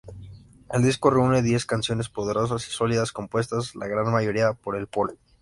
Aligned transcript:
El 0.71 0.81
disco 0.81 1.11
reúne 1.11 1.43
diez 1.43 1.67
canciones 1.67 2.09
poderosas 2.09 2.67
y 2.67 2.71
sólidas 2.71 3.11
compuestas 3.11 3.75
la 3.75 3.85
gran 3.85 4.11
mayoría 4.11 4.53
por 4.53 4.87
Pol. 4.87 5.19